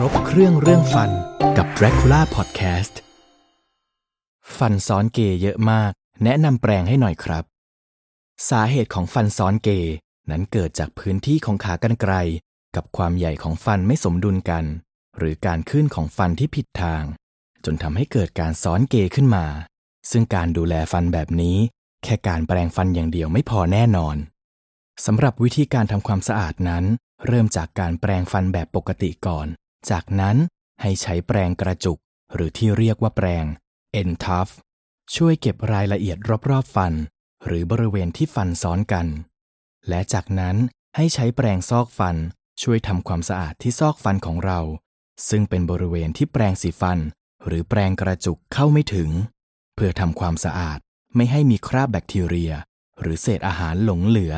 [0.00, 1.10] ครบเครื่องเรื่องฟัน
[1.58, 2.94] กับ Dracula Podcast
[4.56, 5.92] ฟันซ้อนเกยเยอะมาก
[6.24, 7.44] แนะนำแปลงให้หน่อยครับ
[8.50, 9.88] สาเหตุของฟันซ้อนเกย
[10.30, 12.14] นั้นเกิดจากพื้นที่ของขากรรไกร
[12.76, 14.64] กับความใหญ่ของฟันไม่สมดุลกัน
[15.18, 17.02] หรือการขึ้นของฟันที่ผิดทาง
[17.64, 19.46] จนทำให้เกิดการซ้อนเกยขึ้นมา
[20.10, 21.56] ซึ่งการดูแลฟันแบบนี้
[22.04, 24.16] แค่การแปรงฟันอย่างเดียวไม่พอแน่นอน
[25.06, 26.84] สำหรับวิธีการทำความสะอาดนั้น
[27.26, 29.48] เริ่มจากการแปรงฟันแบบปกติก่อน
[29.90, 30.36] จากนั้น
[30.82, 31.98] ให้ใช้แปรงกระจุก
[32.34, 33.44] หรือที่เรียกว่าแปรง
[34.08, 34.48] N t u f
[35.14, 36.18] ช่วยเก็บรายละเอียด
[36.50, 36.92] รอบๆฟัน
[37.46, 39.06] หรือบริเวณที่ฟันซ้อนกัน
[39.88, 40.56] และจากนั้น
[40.96, 42.16] ให้ใช้แปรงซอกฟัน
[42.62, 44.60] ช่วยทำความสะอาดที่ซอกฟันของเรา
[45.28, 46.98] ซึ่งเป็นบริเวณที่แปรงสีฟัน
[47.46, 49.10] หรือแปรงกระจุกเข้าไม่ถึง
[49.74, 50.78] เพื่อทำความสะอาด
[51.16, 52.52] ไม่ให้มีคราบแบคทีเรีย
[53.00, 54.34] หรือเศษอาหารหลงเหลือ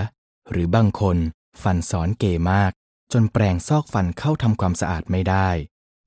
[0.50, 1.16] หรือบางคน
[1.62, 2.72] ฟันซ้อนเกมาก
[3.12, 5.48] จนแปรงซอกฟันเข้าทำความสะอาดไม่ได้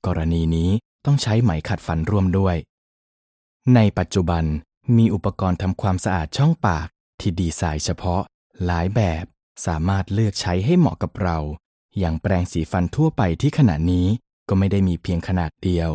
[0.06, 0.70] กรณีนี้
[1.06, 2.56] ต้องใช้ไหมขัดฟันร่วมด้วย
[3.76, 4.44] ในปัจจุบัน
[4.98, 6.88] มีอุปกรณ์ทำความสะอาดช่องปาก
[7.20, 8.22] ที่ดีไซน์เฉพาะ
[8.66, 9.26] หลายแบบ
[9.66, 11.38] สามารถเลือกใช้ให้เหมาะกับเรา
[12.00, 14.08] อย่างแปรงสีฟันทั่วไปที่ขณะนี้
[14.50, 15.92] ก็ไม่ได้มีเพียงขนาดเดียว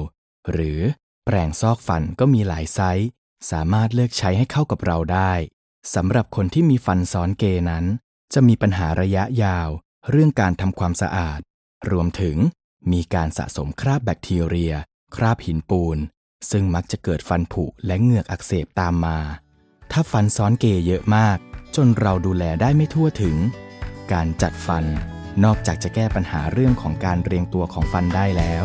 [0.52, 0.80] หรือ
[1.24, 3.08] แปรงซอกฟันก็มีหลายไซส์
[3.50, 5.32] สามารถเลือกใช้ให้เข้ากับเราได้
[5.94, 7.84] สำหรับคนที่มีฟันซ้อนเกนั้น
[8.34, 9.68] จะมีปัญหาระยะยาว
[10.10, 11.40] เรื่องการทำความสะอาด
[11.90, 12.36] รวมถึง
[12.92, 14.74] มีการสะสมคราบแบคทีเรีย
[15.16, 15.98] คราบหินปูน
[16.50, 19.18] ซึ่งมักจะเกิดฟันผุและเหงือกอักเสบตามมา
[19.92, 21.38] ถ้าฟันซ้อนเกยเยอะมาก
[21.76, 23.36] จนเราดูแลได้ไม่ทั่วถึง
[24.12, 24.84] การจัดฟัน
[25.44, 28.64] นอกจากจะแก้ปัญหาเรื่องของการเรียงตัวของฟันได้แล้ว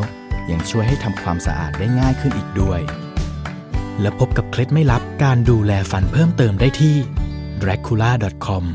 [0.52, 2.80] ยังช่วยให้ทำความสะอาดได้ง่ายขึ้นอีกด้วย
[4.02, 6.96] และพบกับเคล็ดไม่ลับการดูแลฟันเพิ่มเติมได้ที่
[7.62, 8.66] dracula.com